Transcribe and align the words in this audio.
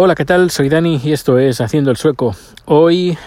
Hola, 0.00 0.14
¿qué 0.14 0.24
tal? 0.24 0.52
Soy 0.52 0.68
Dani 0.68 1.00
y 1.02 1.10
esto 1.10 1.40
es 1.40 1.60
Haciendo 1.60 1.90
el 1.90 1.96
Sueco. 1.96 2.36
Hoy, 2.66 3.18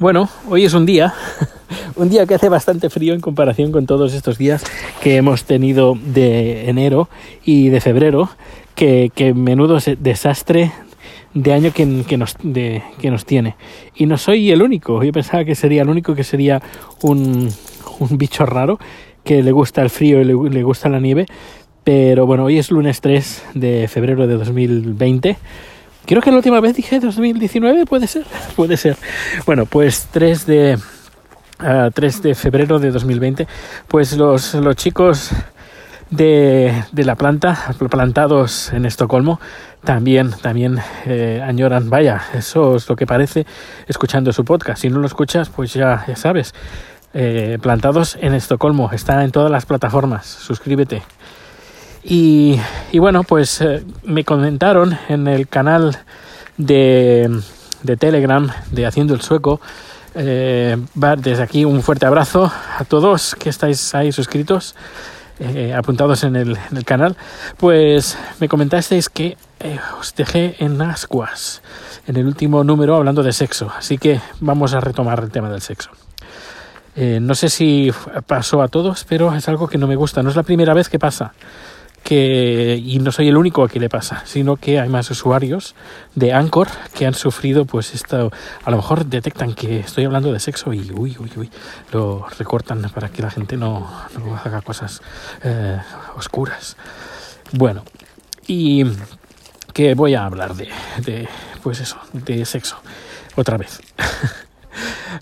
bueno, 0.00 0.28
hoy 0.48 0.64
es 0.64 0.74
un 0.74 0.84
día, 0.84 1.14
un 1.94 2.08
día 2.08 2.26
que 2.26 2.34
hace 2.34 2.48
bastante 2.48 2.90
frío 2.90 3.14
en 3.14 3.20
comparación 3.20 3.70
con 3.70 3.86
todos 3.86 4.12
estos 4.12 4.36
días 4.36 4.64
que 5.04 5.14
hemos 5.14 5.44
tenido 5.44 5.96
de 6.04 6.68
enero 6.68 7.08
y 7.44 7.68
de 7.68 7.80
febrero, 7.80 8.28
que, 8.74 9.12
menudo 9.36 9.78
desastre 10.00 10.72
de 11.32 11.52
año 11.52 11.72
que, 11.72 11.86
nos, 11.86 12.34
tiene. 13.24 13.54
Y 13.94 14.06
no 14.06 14.18
soy 14.18 14.50
el 14.50 14.62
único, 14.62 15.04
yo 15.04 15.12
pensaba 15.12 15.44
que 15.44 15.54
sería 15.54 15.82
el 15.82 15.90
único 15.90 16.16
que 16.16 16.24
sería 16.24 16.60
un, 17.02 17.50
un 18.00 18.18
bicho 18.18 18.44
raro 18.46 18.80
que 19.22 19.44
le 19.44 19.52
gusta 19.52 19.80
el 19.80 19.90
frío 19.90 20.20
y 20.20 20.24
le, 20.24 20.34
le 20.34 20.62
gusta 20.64 20.88
la 20.88 20.98
nieve, 20.98 21.26
pero 21.84 22.26
bueno, 22.26 22.46
hoy 22.46 22.58
es 22.58 22.72
lunes 22.72 23.00
3 23.00 23.44
de 23.54 23.86
febrero 23.86 24.26
de 24.26 24.34
2020 24.34 25.36
Creo 26.06 26.22
que 26.22 26.30
la 26.30 26.38
última 26.38 26.60
vez 26.60 26.74
dije 26.76 27.00
2019, 27.00 27.86
puede 27.86 28.06
ser, 28.06 28.24
puede 28.56 28.76
ser. 28.76 28.96
Bueno, 29.46 29.66
pues 29.66 30.08
3 30.10 30.46
de, 30.46 30.78
3 31.58 31.60
ah, 31.60 31.90
de 32.22 32.34
febrero 32.34 32.78
de 32.78 32.90
2020, 32.90 33.46
pues 33.88 34.16
los, 34.16 34.54
los 34.54 34.76
chicos 34.76 35.30
de, 36.10 36.84
de, 36.92 37.04
la 37.04 37.14
planta, 37.14 37.74
plantados 37.90 38.72
en 38.72 38.84
Estocolmo, 38.84 39.40
también, 39.84 40.30
también 40.42 40.78
eh, 41.06 41.42
añoran, 41.44 41.88
vaya, 41.88 42.22
eso 42.34 42.76
es 42.76 42.88
lo 42.88 42.96
que 42.96 43.06
parece 43.06 43.46
escuchando 43.86 44.32
su 44.32 44.44
podcast. 44.44 44.82
Si 44.82 44.90
no 44.90 44.98
lo 44.98 45.06
escuchas, 45.06 45.48
pues 45.48 45.72
ya, 45.72 46.04
ya 46.06 46.16
sabes. 46.16 46.54
Eh, 47.12 47.58
plantados 47.60 48.16
en 48.20 48.34
Estocolmo, 48.34 48.90
está 48.92 49.24
en 49.24 49.32
todas 49.32 49.50
las 49.50 49.66
plataformas, 49.66 50.26
suscríbete. 50.26 51.02
Y, 52.02 52.58
bueno, 52.94 53.24
pues 53.24 53.60
eh, 53.60 53.84
me 54.04 54.24
comentaron 54.24 54.98
en 55.08 55.28
el 55.28 55.48
canal 55.48 55.98
de, 56.56 57.30
de 57.82 57.96
Telegram 57.96 58.50
de 58.70 58.86
Haciendo 58.86 59.14
el 59.14 59.20
Sueco. 59.20 59.60
Eh, 60.14 60.76
desde 61.18 61.42
aquí 61.42 61.64
un 61.64 61.82
fuerte 61.82 62.06
abrazo 62.06 62.50
a 62.78 62.84
todos 62.84 63.36
que 63.36 63.48
estáis 63.48 63.94
ahí 63.94 64.10
suscritos, 64.10 64.74
eh, 65.38 65.74
apuntados 65.74 66.24
en 66.24 66.36
el, 66.36 66.58
canal. 66.84 67.16
Pues 67.58 68.18
me 68.40 68.48
comentasteis 68.48 69.08
que 69.08 69.36
os 70.00 70.14
dejé 70.14 70.56
en 70.58 70.80
ascuas 70.80 71.60
en 72.06 72.16
el 72.16 72.26
último 72.26 72.64
número 72.64 72.96
hablando 72.96 73.22
de 73.22 73.32
sexo. 73.32 73.70
Así 73.76 73.98
que 73.98 74.20
vamos 74.40 74.72
a 74.72 74.80
retomar 74.80 75.20
el 75.20 75.30
tema 75.30 75.50
del 75.50 75.60
sexo. 75.60 75.90
no 76.96 77.34
sé 77.34 77.50
si 77.50 77.92
pasó 78.26 78.62
a 78.62 78.68
todos, 78.68 79.04
pero 79.04 79.34
es 79.34 79.46
algo 79.48 79.68
que 79.68 79.78
no 79.78 79.86
me 79.86 79.96
gusta. 79.96 80.22
No 80.22 80.30
es 80.30 80.36
la 80.36 80.42
primera 80.42 80.72
vez 80.72 80.88
que 80.88 80.98
pasa 80.98 81.34
que, 82.02 82.80
y 82.82 82.98
no 82.98 83.12
soy 83.12 83.28
el 83.28 83.36
único 83.36 83.62
a 83.62 83.68
que 83.68 83.78
le 83.78 83.88
pasa, 83.88 84.22
sino 84.26 84.56
que 84.56 84.80
hay 84.80 84.88
más 84.88 85.10
usuarios 85.10 85.74
de 86.14 86.32
Anchor 86.32 86.68
que 86.94 87.06
han 87.06 87.14
sufrido 87.14 87.64
pues 87.64 87.94
esto, 87.94 88.30
a 88.64 88.70
lo 88.70 88.76
mejor 88.76 89.06
detectan 89.06 89.54
que 89.54 89.80
estoy 89.80 90.04
hablando 90.04 90.32
de 90.32 90.40
sexo 90.40 90.72
y 90.72 90.90
uy, 90.92 91.16
uy, 91.18 91.30
uy, 91.36 91.50
lo 91.92 92.26
recortan 92.38 92.82
para 92.94 93.08
que 93.08 93.22
la 93.22 93.30
gente 93.30 93.56
no, 93.56 93.88
no 94.18 94.36
haga 94.36 94.60
cosas 94.62 95.02
eh, 95.44 95.78
oscuras. 96.16 96.76
Bueno, 97.52 97.82
y 98.46 98.84
que 99.72 99.94
voy 99.94 100.14
a 100.14 100.24
hablar 100.24 100.54
de, 100.54 100.68
de, 101.04 101.28
pues 101.62 101.80
eso, 101.80 101.98
de 102.12 102.44
sexo, 102.44 102.76
otra 103.36 103.56
vez. 103.56 103.80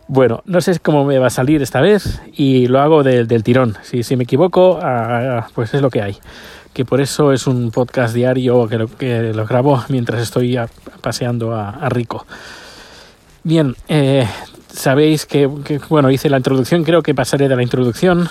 Bueno, 0.06 0.42
no 0.46 0.60
sé 0.60 0.78
cómo 0.80 1.04
me 1.04 1.18
va 1.18 1.26
a 1.26 1.30
salir 1.30 1.62
esta 1.62 1.80
vez 1.80 2.20
y 2.32 2.66
lo 2.66 2.80
hago 2.80 3.02
del 3.02 3.42
tirón. 3.42 3.76
Si, 3.82 4.16
me 4.16 4.24
equivoco, 4.24 4.78
ah, 4.82 5.48
pues 5.54 5.74
es 5.74 5.82
lo 5.82 5.90
que 5.90 6.02
hay 6.02 6.18
que 6.78 6.84
por 6.84 7.00
eso 7.00 7.32
es 7.32 7.48
un 7.48 7.72
podcast 7.72 8.14
diario 8.14 8.68
que 8.68 8.78
lo, 8.78 8.86
que 8.86 9.32
lo 9.32 9.44
grabo 9.46 9.82
mientras 9.88 10.22
estoy 10.22 10.56
paseando 11.00 11.52
a, 11.52 11.88
Rico. 11.88 12.24
Bien, 13.42 13.74
eh, 13.88 14.24
sabéis 14.72 15.26
que, 15.26 15.48
bueno, 15.88 16.08
hice 16.08 16.30
la 16.30 16.36
introducción, 16.36 16.84
creo 16.84 17.02
que 17.02 17.16
pasaré 17.16 17.48
de 17.48 17.56
la 17.56 17.64
introducción. 17.64 18.28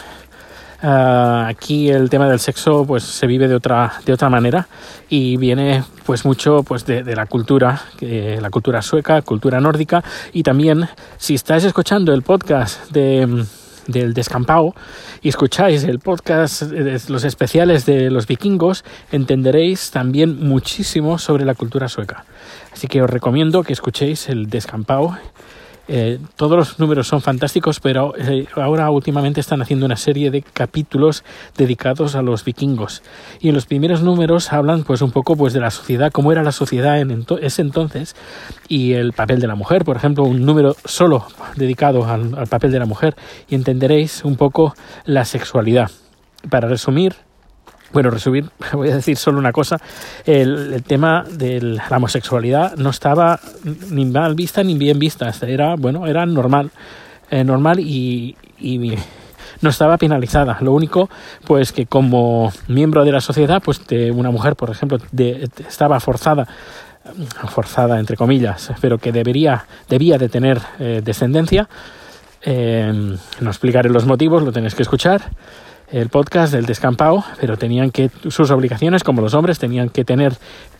Ah, 0.82 1.48
aquí 1.50 1.90
el 1.90 2.10
tema 2.10 2.30
del 2.30 2.40
sexo 2.40 2.86
pues 2.86 3.04
se 3.04 3.28
vive 3.28 3.50
de 3.50 3.56
otra, 3.56 3.96
de 4.06 4.14
otra 4.14 4.30
manera 4.30 4.70
y 5.10 5.36
viene 5.36 5.84
pues 6.06 6.24
mucho 6.24 6.64
pues 6.64 6.86
de, 6.86 7.04
la 7.04 7.26
cultura, 7.26 7.82
la 8.00 8.50
cultura 8.50 8.82
sueca, 8.82 9.22
cultura 9.24 9.60
nórdica 9.60 10.06
y 10.32 10.44
también 10.44 10.88
si 11.18 11.36
estás 11.36 11.66
escuchando 11.66 12.14
el 12.14 12.22
podcast 12.22 12.90
de 12.92 13.46
del 13.88 14.14
descampado 14.14 14.76
y 15.22 15.30
escucháis 15.30 15.84
el 15.84 16.00
podcast, 16.00 16.64
los 17.10 17.24
especiales 17.24 17.86
de 17.86 18.12
los 18.12 18.28
vikingos, 18.28 18.84
entenderéis 19.12 19.92
también 19.92 20.40
muchísimo 20.46 21.18
sobre 21.18 21.46
la 21.46 21.56
cultura 21.56 21.88
sueca. 21.88 22.26
Así 22.72 22.88
que 22.88 23.02
os 23.02 23.10
recomiendo 23.10 23.64
que 23.64 23.74
escuchéis 23.74 24.30
el 24.30 24.50
descampado 24.50 25.18
eh, 25.88 26.20
todos 26.36 26.58
los 26.58 26.80
números 26.80 27.08
son 27.08 27.22
fantásticos, 27.22 27.80
pero 27.80 28.14
eh, 28.18 28.46
ahora 28.56 28.90
últimamente 28.90 29.40
están 29.40 29.62
haciendo 29.62 29.86
una 29.86 29.96
serie 29.96 30.32
de 30.32 30.42
capítulos 30.42 31.24
dedicados 31.56 32.16
a 32.16 32.22
los 32.22 32.44
vikingos. 32.44 33.04
Y 33.40 33.50
en 33.50 33.56
los 33.56 33.66
primeros 33.66 34.02
números 34.02 34.52
hablan 34.52 34.84
pues 34.84 35.02
un 35.02 35.12
poco 35.12 35.36
pues 35.36 35.54
de 35.54 35.60
la 35.60 35.72
sociedad, 35.72 36.12
cómo 36.12 36.32
era 36.32 36.44
la 36.44 36.52
sociedad 36.52 37.00
en 37.00 37.26
ese 37.42 37.62
entonces 37.62 38.16
y 38.68 38.94
el 38.94 39.14
papel 39.14 39.40
de 39.40 39.48
la 39.48 39.56
mujer, 39.56 39.86
por 39.86 39.96
ejemplo, 39.96 40.24
un 40.24 40.46
número 40.46 40.76
solo 40.86 41.26
dedicado 41.56 42.06
al 42.06 42.48
papel 42.48 42.72
de 42.72 42.80
la 42.80 42.86
mujer 42.86 43.16
y 43.48 43.56
entenderéis 43.56 44.24
un 44.24 44.36
poco 44.36 44.74
la 45.06 45.26
sexualidad. 45.26 45.90
Para 46.50 46.68
resumir, 46.68 47.16
bueno, 47.94 48.10
resumir, 48.10 48.46
voy 48.74 48.90
a 48.90 48.96
decir 48.96 49.18
solo 49.18 49.40
una 49.40 49.52
cosa. 49.52 49.78
El, 50.26 50.84
tema 50.86 51.26
de 51.30 51.62
la 51.62 51.88
homosexualidad 51.90 52.76
no 52.76 52.90
estaba 52.90 53.40
ni 53.90 54.06
mal 54.06 54.36
vista 54.36 54.64
ni 54.64 54.78
bien 54.78 55.00
vista. 55.00 55.32
Era, 55.42 55.76
bueno, 55.76 56.08
era 56.08 56.26
normal. 56.26 56.72
Eh, 57.30 57.44
normal 57.44 57.80
y, 57.80 58.36
no 59.60 59.72
estaba 59.72 59.98
penalizada. 59.98 60.58
Lo 60.62 60.72
único, 60.74 61.10
pues 61.46 61.72
que 61.72 61.88
como 61.88 62.52
miembro 62.68 63.04
de 63.04 63.12
la 63.12 63.22
sociedad, 63.22 63.62
pues 63.64 63.86
de 63.88 64.12
una 64.12 64.30
mujer, 64.30 64.56
por 64.56 64.70
ejemplo, 64.70 65.00
estaba 65.68 66.00
forzada 66.00 66.48
forzada 67.48 68.00
entre 68.00 68.18
comillas, 68.18 68.70
pero 68.82 68.98
que 68.98 69.14
debería, 69.14 69.66
debía 69.88 70.18
de 70.18 70.28
tener 70.30 70.60
eh, 70.78 71.02
descendencia. 71.04 71.70
Eh, 72.42 73.18
no 73.40 73.50
explicaré 73.50 73.90
los 73.90 74.06
motivos, 74.06 74.44
lo 74.44 74.52
tenéis 74.52 74.76
que 74.76 74.84
escuchar 74.84 75.22
el 75.92 76.10
podcast 76.10 76.52
del 76.52 76.66
descampado, 76.66 77.24
pero 77.40 77.58
tenían 77.58 77.92
que, 77.92 78.12
sus 78.28 78.52
obligaciones, 78.52 79.04
como 79.04 79.22
los 79.22 79.34
hombres, 79.34 79.58
tenían 79.58 79.90
que 79.90 80.04
tener 80.04 80.34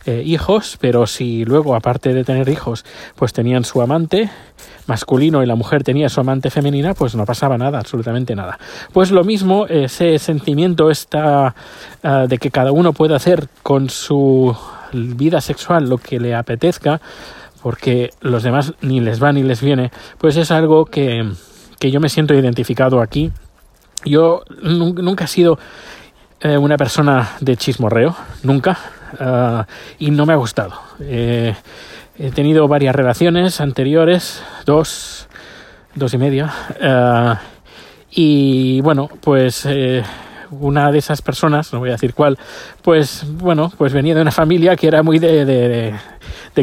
eh, 0.04 0.22
hijos, 0.24 0.76
pero 0.80 1.06
si 1.06 1.44
luego, 1.44 1.74
aparte 1.74 2.12
de 2.12 2.24
tener 2.24 2.48
hijos, 2.48 2.84
pues 3.14 3.32
tenían 3.32 3.64
su 3.64 3.80
amante 3.80 4.30
masculino 4.86 5.42
y 5.42 5.46
la 5.46 5.54
mujer 5.54 5.82
tenía 5.82 6.08
su 6.08 6.20
amante 6.20 6.50
femenina, 6.50 6.94
pues 6.94 7.14
no 7.14 7.24
pasaba 7.24 7.56
nada, 7.56 7.78
absolutamente 7.78 8.34
nada. 8.34 8.58
Pues 8.92 9.10
lo 9.10 9.24
mismo, 9.24 9.66
ese 9.66 10.18
sentimiento 10.18 10.90
está 10.90 11.54
ah, 12.02 12.26
de 12.28 12.38
que 12.38 12.50
cada 12.50 12.72
uno 12.72 12.92
puede 12.92 13.14
hacer 13.14 13.48
con 13.62 13.90
su 13.90 14.56
vida 14.92 15.40
sexual 15.40 15.88
lo 15.88 15.98
que 15.98 16.20
le 16.20 16.34
apetezca, 16.34 17.00
porque 17.62 18.10
los 18.20 18.42
demás 18.42 18.74
ni 18.80 19.00
les 19.00 19.22
va 19.22 19.32
ni 19.32 19.42
les 19.42 19.60
viene, 19.62 19.90
pues 20.18 20.36
es 20.36 20.50
algo 20.50 20.84
que, 20.86 21.30
que 21.78 21.90
yo 21.90 22.00
me 22.00 22.08
siento 22.08 22.34
identificado 22.34 23.00
aquí 23.00 23.32
yo 24.04 24.44
nunca 24.62 25.24
he 25.24 25.28
sido 25.28 25.58
eh, 26.40 26.56
una 26.56 26.76
persona 26.76 27.30
de 27.40 27.56
chismorreo, 27.56 28.14
nunca, 28.42 28.78
ah, 29.18 29.66
y 29.98 30.10
no 30.10 30.24
me 30.26 30.32
ha 30.32 30.36
gustado. 30.36 30.72
Eh, 31.00 31.54
he 32.16 32.30
tenido 32.30 32.68
varias 32.68 32.94
relaciones 32.94 33.60
anteriores, 33.60 34.42
dos, 34.64 35.28
dos 35.94 36.14
y 36.14 36.18
media, 36.18 36.52
ah, 36.80 37.40
y 38.10 38.80
bueno, 38.82 39.08
pues 39.20 39.66
eh, 39.66 40.02
una 40.50 40.92
de 40.92 40.98
esas 40.98 41.22
personas, 41.22 41.72
no 41.72 41.80
voy 41.80 41.88
a 41.88 41.92
decir 41.92 42.14
cuál, 42.14 42.38
pues 42.82 43.24
bueno, 43.26 43.72
pues 43.76 43.92
venía 43.92 44.14
de 44.14 44.22
una 44.22 44.30
familia 44.30 44.76
que 44.76 44.86
era 44.86 45.02
muy 45.02 45.18
de 45.18 45.94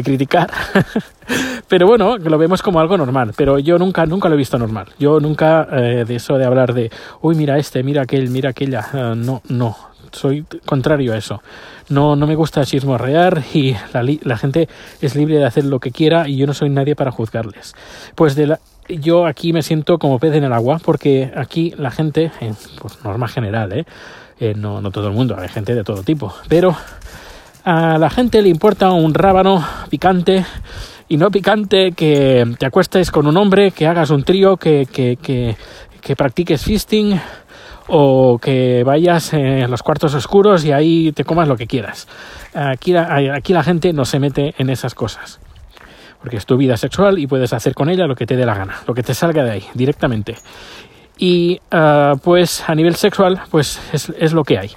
criticar 0.02 0.50
Pero 1.68 1.86
bueno, 1.86 2.16
lo 2.18 2.38
vemos 2.38 2.62
como 2.62 2.80
algo 2.80 2.96
normal. 2.96 3.32
Pero 3.36 3.58
yo 3.58 3.78
nunca, 3.78 4.06
nunca 4.06 4.28
lo 4.28 4.34
he 4.34 4.38
visto 4.38 4.58
normal. 4.58 4.86
Yo 4.98 5.20
nunca 5.20 5.66
eh, 5.72 6.04
de 6.06 6.16
eso 6.16 6.38
de 6.38 6.44
hablar 6.44 6.74
de, 6.74 6.90
uy, 7.22 7.34
mira 7.34 7.58
este, 7.58 7.82
mira 7.82 8.02
aquel, 8.02 8.30
mira 8.30 8.50
aquella. 8.50 8.86
Eh, 8.92 9.14
no, 9.16 9.42
no. 9.48 9.76
Soy 10.12 10.44
contrario 10.64 11.12
a 11.12 11.16
eso. 11.16 11.42
No, 11.88 12.16
no 12.16 12.26
me 12.26 12.36
gusta 12.36 12.64
chismorrear 12.64 13.42
y 13.52 13.76
la, 13.92 14.04
la, 14.22 14.36
gente 14.38 14.68
es 15.00 15.14
libre 15.14 15.38
de 15.38 15.44
hacer 15.44 15.64
lo 15.64 15.80
que 15.80 15.90
quiera 15.90 16.28
y 16.28 16.36
yo 16.36 16.46
no 16.46 16.54
soy 16.54 16.70
nadie 16.70 16.94
para 16.94 17.10
juzgarles. 17.10 17.74
Pues 18.14 18.34
de 18.34 18.46
la, 18.46 18.60
yo 18.88 19.26
aquí 19.26 19.52
me 19.52 19.62
siento 19.62 19.98
como 19.98 20.18
pez 20.18 20.34
en 20.34 20.44
el 20.44 20.52
agua 20.52 20.80
porque 20.82 21.32
aquí 21.36 21.74
la 21.76 21.90
gente, 21.90 22.30
en 22.40 22.56
pues, 22.80 23.04
norma 23.04 23.28
general, 23.28 23.72
¿eh? 23.72 23.84
eh 24.40 24.54
no, 24.56 24.80
no 24.80 24.90
todo 24.90 25.08
el 25.08 25.12
mundo, 25.12 25.36
hay 25.38 25.48
gente 25.48 25.74
de 25.74 25.84
todo 25.84 26.02
tipo, 26.02 26.32
pero 26.48 26.74
a 27.66 27.98
la 27.98 28.08
gente 28.08 28.40
le 28.40 28.48
importa 28.48 28.92
un 28.92 29.12
rábano 29.12 29.62
picante 29.90 30.46
y 31.08 31.16
no 31.16 31.30
picante 31.30 31.90
que 31.92 32.44
te 32.58 32.64
acuestes 32.64 33.10
con 33.10 33.26
un 33.26 33.36
hombre, 33.36 33.72
que 33.72 33.86
hagas 33.86 34.10
un 34.10 34.22
trío, 34.22 34.56
que, 34.56 34.86
que, 34.90 35.16
que, 35.16 35.56
que 36.00 36.16
practiques 36.16 36.64
fisting 36.64 37.20
o 37.88 38.38
que 38.38 38.84
vayas 38.84 39.32
en 39.32 39.68
los 39.70 39.82
cuartos 39.82 40.14
oscuros 40.14 40.64
y 40.64 40.70
ahí 40.70 41.10
te 41.10 41.24
comas 41.24 41.48
lo 41.48 41.56
que 41.56 41.66
quieras. 41.66 42.06
Aquí 42.54 42.96
aquí 42.96 43.52
la 43.52 43.64
gente 43.64 43.92
no 43.92 44.04
se 44.04 44.20
mete 44.20 44.54
en 44.56 44.70
esas 44.70 44.94
cosas 44.94 45.40
porque 46.20 46.36
es 46.36 46.46
tu 46.46 46.56
vida 46.56 46.76
sexual 46.76 47.18
y 47.18 47.26
puedes 47.26 47.52
hacer 47.52 47.74
con 47.74 47.88
ella 47.88 48.06
lo 48.06 48.14
que 48.14 48.26
te 48.26 48.36
dé 48.36 48.46
la 48.46 48.54
gana, 48.54 48.76
lo 48.86 48.94
que 48.94 49.02
te 49.02 49.12
salga 49.12 49.44
de 49.44 49.50
ahí 49.50 49.64
directamente. 49.74 50.36
Y 51.18 51.58
ah, 51.70 52.14
pues 52.22 52.68
a 52.68 52.74
nivel 52.74 52.94
sexual, 52.94 53.40
pues 53.50 53.80
es, 53.92 54.32
lo 54.32 54.42
que 54.44 54.58
hay. 54.58 54.70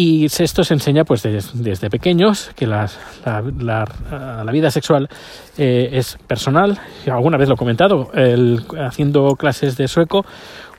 Y 0.00 0.26
esto 0.26 0.62
se 0.62 0.74
enseña 0.74 1.02
pues 1.02 1.24
desde, 1.24 1.90
pequeños, 1.90 2.52
que 2.54 2.68
la, 2.68 2.88
la, 3.24 4.52
vida 4.52 4.70
sexual 4.70 5.08
eh, 5.56 5.88
es 5.90 6.16
personal. 6.24 6.78
Alguna 7.10 7.36
vez 7.36 7.48
lo 7.48 7.56
he 7.56 7.58
comentado, 7.58 8.12
el, 8.14 8.62
haciendo 8.78 9.34
clases 9.34 9.76
de 9.76 9.88
sueco, 9.88 10.24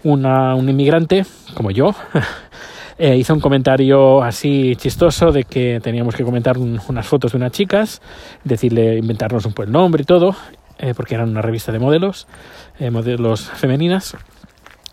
una, 0.06 0.56
un 0.56 0.70
inmigrante 0.70 1.26
como 1.54 1.70
yo 1.70 1.94
eh, 2.98 3.18
hizo 3.18 3.34
un 3.34 3.42
comentario 3.42 4.24
así 4.24 4.78
chistoso 4.78 5.34
de 5.34 5.44
que 5.44 5.82
teníamos 5.84 6.16
que 6.16 6.24
comentar 6.24 6.58
unas 6.58 7.06
fotos 7.06 7.34
de 7.34 7.40
unas 7.40 7.52
chicas, 7.52 8.02
decirle, 8.46 9.00
inventarnos 9.00 9.46
un 9.46 9.54
buen 9.54 9.70
nombre 9.70 10.04
y 10.04 10.06
todo, 10.06 10.34
eh, 10.78 10.94
porque 10.96 11.16
eran 11.16 11.28
una 11.28 11.42
revista 11.42 11.74
de 11.74 11.80
modelos, 11.80 12.26
eh, 12.80 12.90
modelos 12.90 13.50
femeninas. 13.50 14.16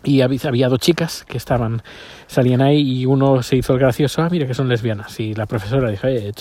Y 0.07 0.21
había, 0.21 0.69
dos 0.69 0.79
chicas 0.79 1.25
que 1.27 1.37
estaban, 1.37 1.81
salían 2.27 2.61
ahí 2.61 3.01
y 3.01 3.05
uno 3.05 3.43
se 3.43 3.57
hizo 3.57 3.73
el 3.73 3.79
gracioso, 3.79 4.21
ah, 4.21 4.29
mira 4.31 4.47
que 4.47 4.53
son 4.53 4.69
lesbianas. 4.69 5.19
Y 5.19 5.33
la 5.33 5.45
profesora 5.45 5.91
dijo, 5.91 6.07
eh, 6.07 6.31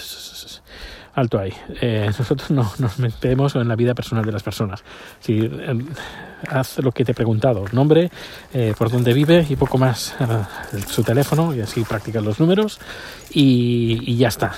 alto 1.16 1.38
ahí. 1.38 1.52
Eh, 1.80 2.04
nosotros 2.18 2.50
no 2.50 2.70
nos 2.78 2.98
metemos 3.00 3.56
en 3.56 3.66
la 3.66 3.74
vida 3.74 3.94
personal 3.94 4.24
de 4.24 4.32
las 4.32 4.42
personas. 4.42 4.84
Si, 5.18 5.40
eh, 5.40 5.78
haz 6.48 6.78
lo 6.78 6.92
que 6.92 7.04
te 7.04 7.12
he 7.12 7.14
preguntado, 7.14 7.64
nombre, 7.72 8.10
eh, 8.52 8.74
por 8.78 8.90
dónde 8.90 9.12
vive 9.12 9.44
y 9.48 9.56
poco 9.56 9.78
más 9.78 10.14
su 10.88 11.02
teléfono 11.02 11.54
y 11.54 11.60
así 11.60 11.82
practicas 11.82 12.22
los 12.22 12.38
números 12.38 12.78
y, 13.30 14.16
ya 14.16 14.28
está. 14.28 14.52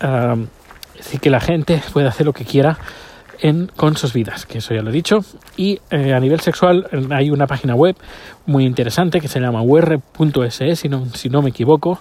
así 0.00 1.18
que 1.18 1.30
la 1.30 1.40
gente 1.40 1.80
puede 1.92 2.08
hacer 2.08 2.26
lo 2.26 2.32
que 2.32 2.44
quiera 2.44 2.78
en, 3.40 3.70
con 3.76 3.96
sus 3.96 4.12
vidas, 4.12 4.46
que 4.46 4.58
eso 4.58 4.74
ya 4.74 4.82
lo 4.82 4.90
he 4.90 4.92
dicho. 4.92 5.24
Y 5.56 5.80
a 5.90 6.20
nivel 6.20 6.40
sexual 6.40 6.86
hay 7.10 7.30
una 7.30 7.46
página 7.46 7.74
web 7.74 7.96
muy 8.46 8.64
interesante 8.64 9.20
que 9.20 9.28
se 9.28 9.40
llama 9.40 9.62
ur.se, 9.62 10.76
si 10.76 10.88
no, 10.88 11.06
si 11.14 11.28
no 11.28 11.42
me 11.42 11.50
equivoco. 11.50 12.00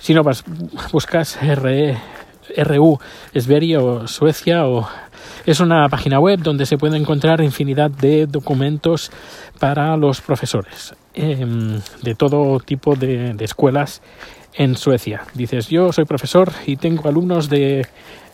Si 0.00 0.14
no, 0.14 0.22
vas, 0.22 0.44
buscas 0.92 1.38
RE 1.40 1.96
RU 2.56 2.98
Sverige 3.34 3.76
o 3.76 4.06
Suecia 4.06 4.66
o 4.66 4.88
es 5.46 5.60
una 5.60 5.88
página 5.88 6.18
web 6.18 6.40
donde 6.40 6.66
se 6.66 6.76
puede 6.76 6.96
encontrar 6.96 7.40
infinidad 7.40 7.90
de 7.90 8.26
documentos 8.26 9.10
para 9.58 9.96
los 9.96 10.20
profesores 10.20 10.94
em, 11.14 11.80
de 12.02 12.14
todo 12.14 12.58
tipo 12.60 12.94
de, 12.94 13.34
escuelas 13.40 14.02
en 14.54 14.76
Suecia. 14.76 15.22
Dices, 15.34 15.68
yo 15.68 15.92
soy 15.92 16.04
profesor 16.04 16.52
y 16.66 16.76
tengo 16.76 17.08
alumnos 17.08 17.48
de, 17.48 17.86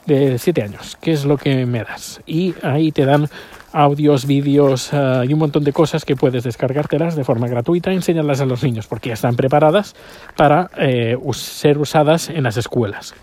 de 0.08 0.38
siete 0.38 0.62
años, 0.62 0.96
¿qué 1.00 1.12
es 1.12 1.24
lo 1.24 1.36
que 1.36 1.66
me 1.66 1.84
das? 1.84 2.20
Y 2.26 2.54
ahí 2.62 2.90
te 2.92 3.04
dan 3.04 3.28
audios, 3.72 4.26
vídeos 4.26 4.90
eh, 4.92 5.24
y 5.28 5.32
un 5.34 5.38
montón 5.38 5.62
de 5.64 5.72
cosas 5.72 6.04
que 6.06 6.16
puedes 6.16 6.44
descargártelas 6.44 7.14
de 7.14 7.24
forma 7.24 7.46
gratuita 7.46 7.92
y 7.92 7.96
enseñarlas 7.96 8.40
a 8.40 8.46
los 8.46 8.62
niños 8.62 8.86
porque 8.86 9.10
ya 9.10 9.14
están 9.14 9.36
preparadas 9.36 9.94
para 10.34 10.70
eh, 10.78 11.16
ser 11.32 11.78
usadas 11.78 12.30
en 12.30 12.44
las 12.44 12.56
escuelas. 12.56 13.14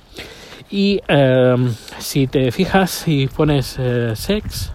Y 0.69 1.01
em, 1.07 1.73
si 1.97 2.27
te 2.27 2.51
fijas 2.51 3.07
y 3.07 3.27
pones 3.27 3.77
eh, 3.79 4.13
sex 4.15 4.71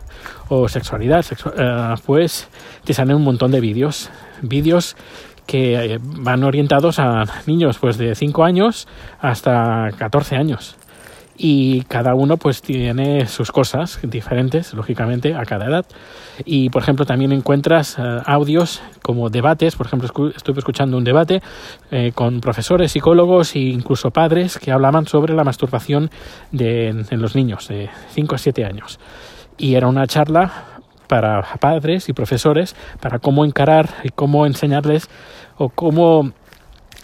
o 0.48 0.68
sexualidad, 0.68 1.24
pues 2.04 2.48
te 2.84 2.92
salen 2.92 3.16
un 3.16 3.22
montón 3.22 3.52
de 3.52 3.60
vídeos. 3.60 4.10
Vídeos 4.42 4.96
que 5.46 6.00
van 6.02 6.42
orientados 6.42 6.98
a 6.98 7.24
niños 7.46 7.78
pues 7.78 7.98
de 7.98 8.16
5 8.16 8.42
años 8.42 8.88
hasta 9.20 9.90
14 9.96 10.36
años 10.36 10.76
y 11.42 11.84
cada 11.84 12.14
uno 12.14 12.36
pues 12.36 12.60
tiene 12.60 13.26
sus 13.26 13.50
cosas 13.50 13.98
diferentes, 14.02 14.74
lógicamente, 14.74 15.34
a 15.34 15.46
cada 15.46 15.68
edad. 15.68 15.86
Y, 16.44 16.68
por 16.68 16.82
ejemplo, 16.82 17.06
también 17.06 17.32
encuentras 17.32 17.96
eh, 17.98 18.02
audios 18.26 18.82
como 19.00 19.30
debates, 19.30 19.74
por 19.74 19.86
ejemplo, 19.86 20.06
estuve 20.36 20.58
escuchando 20.58 20.98
un 20.98 21.04
debate 21.04 21.40
eh, 21.90 22.12
con 22.14 22.42
profesores, 22.42 22.92
psicólogos 22.92 23.56
e 23.56 23.60
incluso 23.60 24.10
padres 24.10 24.58
que 24.58 24.70
hablaban 24.70 25.06
sobre 25.06 25.32
la 25.32 25.42
masturbación 25.42 26.10
de, 26.52 26.88
en 26.88 27.22
los 27.22 27.34
niños 27.34 27.68
de 27.68 27.88
5 28.10 28.34
a 28.34 28.38
7 28.38 28.66
años. 28.66 29.00
Y 29.56 29.76
era 29.76 29.86
una 29.86 30.06
charla 30.06 30.52
para 31.06 31.42
padres 31.58 32.10
y 32.10 32.12
profesores 32.12 32.76
para 33.00 33.18
cómo 33.18 33.46
encarar 33.46 33.88
y 34.04 34.10
cómo 34.10 34.44
enseñarles 34.44 35.08
o 35.56 35.70
cómo 35.70 36.32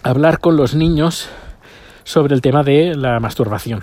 hablar 0.03 0.41
con 0.41 0.59
los 0.59 0.75
niños 0.75 1.31
sobre 2.05 2.35
el 2.35 2.43
tema 2.43 2.63
de 2.63 2.95
la 2.95 3.19
masturbación 3.19 3.81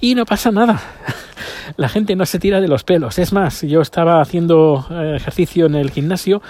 y 0.00 0.14
no 0.14 0.24
pasa 0.24 0.50
nada. 0.50 0.80
La 1.76 1.88
gente 1.88 2.16
no 2.16 2.26
se 2.26 2.38
tira 2.38 2.60
de 2.60 2.68
los 2.68 2.84
pelos. 2.84 3.18
Es 3.18 3.32
más, 3.32 3.62
yo 3.62 3.80
estaba 3.80 4.20
haciendo 4.20 4.86
eh, 4.90 5.14
ejercicio 5.16 5.66
en 5.66 5.74
el 5.74 5.90
gimnasio 5.90 6.42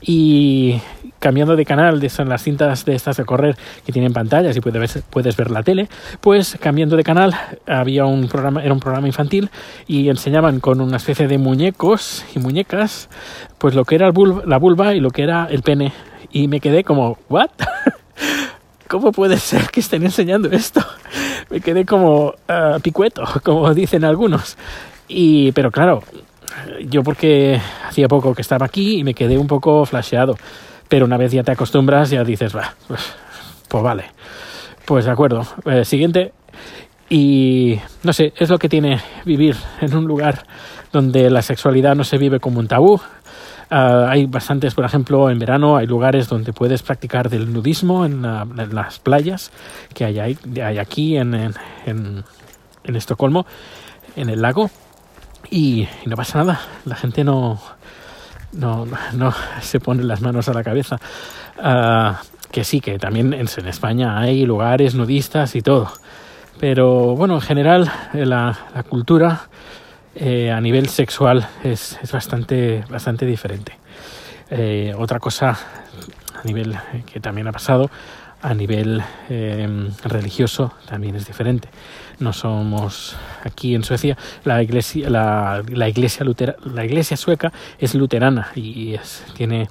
y 0.00 0.80
cambiando 1.18 1.56
de 1.56 1.64
canal, 1.64 2.00
de 2.00 2.08
son 2.08 2.28
las 2.28 2.42
cintas 2.42 2.84
de 2.84 2.94
estas 2.94 3.16
de 3.16 3.24
correr 3.24 3.56
que 3.84 3.92
tienen 3.92 4.12
pantallas 4.12 4.56
y 4.56 4.60
puedes, 4.60 5.02
puedes 5.10 5.36
ver 5.36 5.50
la 5.50 5.62
tele, 5.62 5.88
pues 6.20 6.56
cambiando 6.60 6.96
de 6.96 7.02
canal 7.02 7.34
había 7.66 8.04
un 8.04 8.28
programa, 8.28 8.62
era 8.62 8.72
un 8.72 8.80
programa 8.80 9.08
infantil 9.08 9.50
y 9.86 10.08
enseñaban 10.08 10.60
con 10.60 10.80
una 10.80 10.98
especie 10.98 11.26
de 11.26 11.38
muñecos 11.38 12.24
y 12.34 12.38
muñecas, 12.38 13.08
pues 13.58 13.74
lo 13.74 13.84
que 13.84 13.96
era 13.96 14.06
la 14.46 14.58
vulva 14.58 14.94
y 14.94 15.00
lo 15.00 15.10
que 15.10 15.22
era 15.22 15.48
el 15.50 15.62
pene. 15.62 15.92
Y 16.30 16.46
me 16.46 16.60
quedé 16.60 16.84
como, 16.84 17.18
¿what? 17.28 17.50
¿Cómo 18.88 19.12
puede 19.12 19.36
ser 19.36 19.70
que 19.70 19.80
estén 19.80 20.02
enseñando 20.02 20.48
esto? 20.50 20.80
me 21.50 21.60
quedé 21.60 21.84
como 21.84 22.28
uh, 22.48 22.80
picueto, 22.82 23.22
como 23.44 23.72
dicen 23.74 24.04
algunos. 24.04 24.56
Y, 25.08 25.52
pero 25.52 25.70
claro, 25.70 26.02
yo 26.88 27.02
porque 27.02 27.60
hacía 27.86 28.08
poco 28.08 28.34
que 28.34 28.42
estaba 28.42 28.66
aquí 28.66 28.98
y 28.98 29.04
me 29.04 29.14
quedé 29.14 29.38
un 29.38 29.46
poco 29.46 29.84
flasheado. 29.84 30.36
Pero 30.88 31.04
una 31.04 31.18
vez 31.18 31.32
ya 31.32 31.42
te 31.42 31.52
acostumbras, 31.52 32.10
ya 32.10 32.24
dices, 32.24 32.56
va, 32.56 32.74
pues, 32.86 33.14
pues 33.68 33.84
vale. 33.84 34.04
Pues 34.86 35.04
de 35.04 35.10
acuerdo. 35.10 35.46
Eh, 35.66 35.84
siguiente. 35.84 36.32
Y 37.10 37.78
no 38.02 38.12
sé, 38.12 38.32
es 38.36 38.48
lo 38.48 38.58
que 38.58 38.68
tiene 38.68 39.00
vivir 39.24 39.56
en 39.80 39.94
un 39.94 40.06
lugar 40.06 40.44
donde 40.92 41.30
la 41.30 41.42
sexualidad 41.42 41.94
no 41.94 42.04
se 42.04 42.18
vive 42.18 42.40
como 42.40 42.58
un 42.60 42.68
tabú, 42.68 43.00
Ah, 43.70 44.06
hay 44.08 44.26
bastantes, 44.26 44.74
por 44.74 44.84
ejemplo, 44.84 45.28
en 45.28 45.38
verano 45.38 45.76
hay 45.76 45.86
lugares 45.86 46.28
donde 46.28 46.52
puedes 46.52 46.82
practicar 46.82 47.28
del 47.28 47.52
nudismo 47.52 48.06
en, 48.06 48.22
las 48.22 48.98
playas 48.98 49.50
que 49.94 50.04
hay, 50.04 50.78
aquí 50.78 51.16
en, 51.16 51.54
Estocolmo, 52.84 53.46
en 54.16 54.30
el 54.30 54.40
lago, 54.40 54.70
y, 55.50 55.86
no 56.06 56.16
pasa 56.16 56.38
nada, 56.38 56.60
la 56.86 56.96
gente 56.96 57.24
no, 57.24 57.60
no, 58.52 58.86
no 59.12 59.34
se 59.60 59.80
pone 59.80 60.02
las 60.04 60.22
manos 60.22 60.48
a 60.48 60.54
la 60.54 60.64
cabeza. 60.64 60.98
Ah, 61.62 62.22
que 62.50 62.64
sí, 62.64 62.80
que 62.80 62.98
también 62.98 63.34
en, 63.34 63.46
España 63.66 64.18
hay 64.18 64.46
lugares 64.46 64.94
nudistas 64.94 65.54
y 65.54 65.60
todo. 65.60 65.92
Pero 66.58 67.14
bueno, 67.14 67.34
en 67.34 67.40
general 67.42 67.92
la, 68.14 68.56
la 68.74 68.82
cultura 68.82 69.48
eh, 70.20 70.50
a 70.50 70.60
nivel 70.60 70.88
sexual 70.88 71.48
es, 71.62 71.96
es 72.02 72.10
bastante, 72.10 72.84
bastante 72.90 73.24
diferente. 73.24 73.78
Eh, 74.50 74.92
otra 74.98 75.20
cosa 75.20 75.56
a 76.34 76.42
nivel 76.44 76.74
eh, 76.74 77.04
que 77.06 77.20
también 77.20 77.46
ha 77.46 77.52
pasado, 77.52 77.88
a 78.40 78.54
nivel 78.54 79.02
religioso 80.04 80.74
también 80.86 81.14
es 81.14 81.26
diferente. 81.26 81.68
No 82.18 82.32
somos 82.32 83.16
aquí 83.44 83.74
en 83.74 83.84
Suecia, 83.84 84.16
la 84.44 84.60
iglesia, 84.62 85.08
la, 85.08 85.62
la 85.68 85.88
iglesia, 85.88 86.26
la 86.64 86.84
iglesia 86.84 87.16
sueca 87.16 87.52
es 87.78 87.94
luterana 87.94 88.48
y 88.54 88.94
es, 88.94 89.24
tiene 89.36 89.68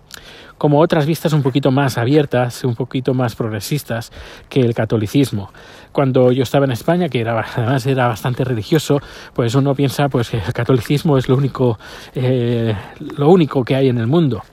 como 0.58 0.80
otras 0.80 1.06
vistas 1.06 1.34
un 1.34 1.44
poquito 1.44 1.72
más 1.72 1.98
abiertas, 1.98 2.64
un 2.64 2.76
poquito 2.76 3.14
más 3.14 3.36
progresistas 3.36 4.12
que 4.50 4.62
el 4.62 4.74
catolicismo. 4.74 5.52
Cuando 5.92 6.32
yo 6.32 6.44
estaba 6.44 6.66
en 6.66 6.72
España, 6.72 7.10
que 7.10 7.22
era, 7.22 7.40
además 7.40 7.86
era 7.86 8.08
bastante 8.08 8.44
religioso, 8.44 9.02
pues 9.34 9.56
uno 9.56 9.76
piensa 9.76 10.10
pues 10.10 10.30
que 10.30 10.38
el 10.38 10.54
catolicismo 10.54 11.18
es 11.18 11.28
lo 11.30 11.36
único, 11.36 11.80
eh, 12.16 12.76
lo 13.18 13.30
único 13.30 13.64
que 13.64 13.76
hay 13.76 13.90
en 13.90 13.98
el 13.98 14.08
mundo. 14.08 14.44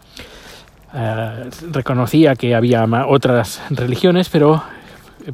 Eh, 0.95 1.51
reconocía 1.71 2.37
que 2.37 2.55
había 2.55 2.85
otras 3.07 3.63
religiones, 3.71 4.29
pero 4.29 4.63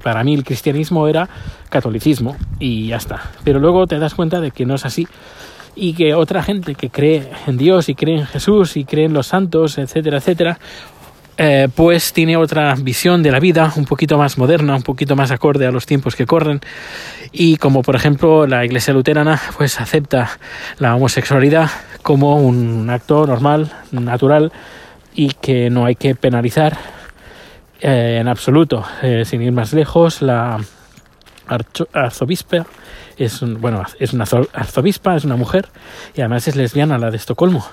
para 0.03 0.25
mí 0.25 0.35
el 0.35 0.45
cristianismo 0.45 1.09
era 1.09 1.29
catolicismo 1.69 2.37
y 2.59 2.89
ya 2.89 2.97
está. 2.97 3.23
Pero 3.45 3.59
luego 3.59 3.87
te 3.87 3.99
das 3.99 4.15
cuenta 4.15 4.41
de 4.41 4.53
que 4.53 4.65
no 4.65 4.77
es 4.77 4.87
así 4.87 5.07
y 5.75 5.95
que 5.95 6.15
otra 6.15 6.43
gente 6.43 6.75
que 6.75 6.91
cree 6.91 7.29
en 7.47 7.57
Dios 7.57 7.89
y 7.89 7.95
cree 7.95 8.19
en 8.19 8.27
Jesús 8.27 8.77
y 8.77 8.85
cree 8.85 9.07
en 9.07 9.13
los 9.13 9.29
santos, 9.29 9.79
etcétera, 9.79 10.19
etcétera, 10.19 10.59
eh, 11.37 11.69
pues 11.75 12.13
tiene 12.13 12.37
otra 12.37 12.75
visión 12.75 13.23
de 13.23 13.31
la 13.31 13.41
vida, 13.41 13.73
un 13.77 13.85
poquito 13.85 14.19
más 14.19 14.37
moderna, 14.37 14.77
un 14.77 14.83
poquito 14.83 15.17
más 15.17 15.31
acorde 15.31 15.67
a 15.67 15.71
los 15.71 15.87
tiempos 15.87 16.15
que 16.15 16.27
corren. 16.27 16.61
Y 17.33 17.57
como 17.57 17.83
por 17.83 17.97
ejemplo 17.97 18.47
la 18.47 18.65
Iglesia 18.65 18.93
luterana, 18.93 19.41
pues 19.57 19.81
acepta 19.81 20.39
la 20.79 20.97
homosexualidad 20.97 21.71
como 22.03 22.37
un 22.37 22.91
acto 22.91 23.27
normal, 23.27 23.73
natural 23.93 24.53
y 25.15 25.33
que 25.41 25.71
no 25.71 25.87
hay 25.87 25.97
que 25.97 26.15
penalizar 26.15 26.77
Eh, 27.83 28.19
en 28.21 28.29
absoluto, 28.29 28.85
eh, 29.01 29.25
sin 29.25 29.41
ir 29.41 29.53
más 29.53 29.73
lejos, 29.73 30.21
la 30.21 30.59
arzobispa 31.93 32.67
es 33.17 33.43
un, 33.43 33.61
bueno, 33.61 33.85
es 33.99 34.13
una 34.13 34.25
arzobispa, 34.53 35.17
es 35.17 35.25
una 35.25 35.37
mujer 35.37 35.69
y 36.15 36.21
además 36.21 36.49
es 36.49 36.57
lesbiana, 36.57 36.99
la 36.99 37.11
de 37.11 37.17
Estocolmo. 37.17 37.65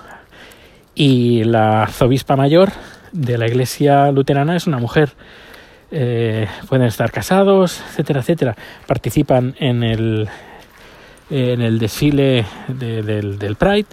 Y 0.94 1.44
la 1.44 1.82
arzobispa 1.82 2.36
mayor 2.36 2.70
de 3.12 3.38
la 3.38 3.46
iglesia 3.46 4.10
luterana 4.12 4.56
es 4.56 4.66
una 4.66 4.78
mujer. 4.78 5.12
Eh, 5.90 6.46
pueden 6.68 6.86
estar 6.86 7.10
casados, 7.10 7.80
etcétera, 7.90 8.20
etcétera. 8.20 8.56
Participan 8.86 9.54
en 9.58 9.82
el, 9.82 10.28
en 11.30 11.62
el 11.62 11.78
desfile 11.78 12.44
del, 12.68 13.38
del, 13.38 13.56
Pride. 13.56 13.86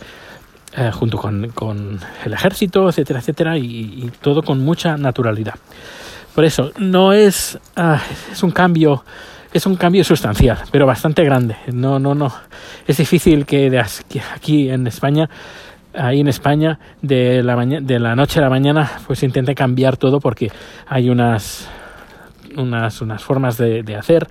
Eh, 0.78 0.92
junto 0.92 1.18
con, 1.18 1.52
con, 1.52 2.02
el 2.26 2.34
ejército, 2.34 2.90
etcétera, 2.90 3.20
etcétera, 3.20 3.58
y, 3.58 4.12
todo 4.20 4.44
con 4.44 4.60
mucha 4.60 4.98
naturalidad. 4.98 5.54
Por 6.34 6.44
eso, 6.44 6.72
no 6.78 7.14
es, 7.14 7.58
ah, 7.78 8.02
es 8.30 8.44
un 8.44 8.52
cambio 8.52 9.06
es 9.56 9.66
un 9.66 9.78
cambio 9.78 10.04
sustancial, 10.04 10.58
pero 10.70 10.86
bastante 10.86 11.24
grande. 11.24 11.56
No, 11.72 11.98
no, 11.98 12.14
no. 12.14 12.30
Es 12.86 12.98
difícil 12.98 13.46
que 13.46 13.70
de 13.70 13.80
aquí 13.80 14.70
en 14.70 14.86
España, 14.86 15.30
ahí 15.94 16.20
en 16.20 16.28
España, 16.28 16.78
de 17.02 17.42
la, 17.42 17.56
de 17.56 18.00
la 18.00 18.18
noche 18.18 18.40
a 18.40 18.42
la 18.42 18.50
mañana, 18.50 18.92
pues 19.08 19.24
intente 19.24 19.56
cambiar 19.56 19.96
todo 19.96 20.20
porque 20.20 20.52
hay 20.88 21.10
unas, 21.10 21.70
unas, 22.58 23.02
unas 23.02 23.24
formas 23.24 23.58
de, 23.58 23.82
de 23.82 23.96
hacer 23.96 24.28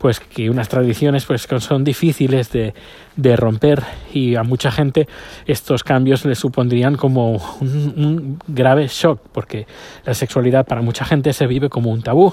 pues 0.00 0.18
que 0.18 0.48
unas 0.48 0.70
tradiciones 0.70 1.26
pues 1.26 1.46
son 1.58 1.84
difíciles 1.84 2.50
de, 2.50 2.72
de, 3.16 3.36
romper 3.36 3.82
y 4.14 4.34
a 4.34 4.42
mucha 4.42 4.72
gente 4.72 5.06
estos 5.44 5.84
cambios 5.84 6.24
le 6.24 6.34
supondrían 6.34 6.96
como 6.96 7.32
un, 7.60 7.92
un, 7.96 8.38
grave 8.48 8.88
shock 8.88 9.20
porque 9.30 9.66
la 10.06 10.14
sexualidad 10.14 10.64
para 10.64 10.80
mucha 10.80 11.04
gente 11.04 11.34
se 11.34 11.46
vive 11.46 11.68
como 11.68 11.90
un 11.90 12.00
tabú, 12.00 12.32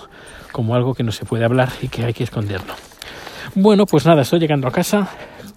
como 0.54 0.76
algo 0.76 0.94
que 0.94 1.04
no 1.04 1.12
se 1.12 1.26
puede 1.26 1.44
hablar 1.44 1.70
y 1.82 1.90
que 1.90 2.06
hay 2.06 2.14
que 2.14 2.24
esconderlo. 2.24 2.74
Bueno, 3.54 3.86
pues 3.86 4.06
nada, 4.06 4.22
estoy 4.22 4.40
llegando 4.40 4.70
a 4.70 4.72
casa 4.72 5.10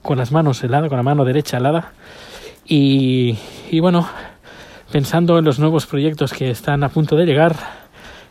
con 0.03 0.19
las 0.19 0.33
manos 0.33 0.65
heladas, 0.65 0.89
con 0.89 0.97
la 0.97 1.05
mano 1.05 1.25
derecha 1.25 1.59
helada 1.59 1.93
y, 2.67 3.39
y 3.71 3.79
bueno, 3.79 4.09
pensando 4.91 5.39
en 5.39 5.45
los 5.45 5.61
nuevos 5.61 5.87
proyectos 5.87 6.33
que 6.33 6.51
están 6.51 6.83
a 6.83 6.89
punto 6.89 7.15
de 7.15 7.25
llegar 7.25 7.55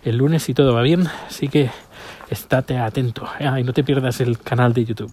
el 0.03 0.17
lunes 0.17 0.43
si 0.43 0.53
todo 0.53 0.73
va 0.73 0.81
bien, 0.81 1.07
así 1.27 1.47
que 1.47 1.69
estate 2.29 2.77
atento 2.77 3.27
y 3.57 3.63
no 3.63 3.73
te 3.73 3.83
pierdas 3.83 4.21
el 4.21 4.39
canal 4.39 4.73
de 4.73 4.85
YouTube. 4.85 5.11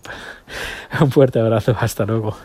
Un 1.00 1.10
fuerte 1.10 1.40
abrazo, 1.40 1.76
hasta 1.78 2.04
luego. 2.04 2.36